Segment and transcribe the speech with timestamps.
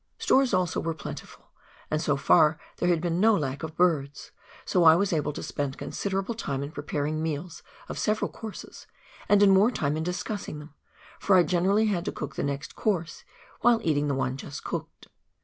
[0.17, 1.51] Stores also were plentiful,
[1.91, 4.31] and so far there had been no lack of birds,
[4.65, 8.87] so I was able to spend considerable time in preparing meals of several courses,
[9.29, 10.73] and more time in discussing them,
[11.19, 13.23] for I generally had to cook the next course
[13.59, 15.07] while eating the one just cooked